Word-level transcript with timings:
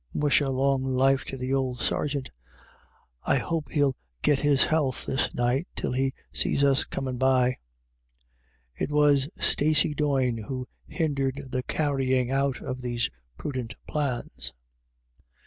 Musha, 0.15 0.49
long 0.49 0.83
life 0.83 1.25
to 1.25 1.37
th" 1.37 1.53
odd 1.53 1.77
sergeant; 1.77 2.31
I 3.23 3.37
hope 3.37 3.69
hell 3.71 3.95
git 4.23 4.39
his 4.39 4.63
health 4.63 5.05
this 5.05 5.27
ni^ht 5.29 5.67
till 5.75 5.91
he 5.91 6.15
sees 6.33 6.63
us 6.63 6.85
comin* 6.85 7.19
by!" 7.19 7.59
It 8.79 8.89
was 8.89 9.29
Stacey 9.39 9.93
Doyne 9.93 10.37
who 10.39 10.67
hindered 10.87 11.49
the 11.51 11.61
carrying 11.61 12.31
out 12.31 12.61
of 12.63 12.81
these 12.81 13.11
prudent 13.37 13.75
plans. 13.87 14.53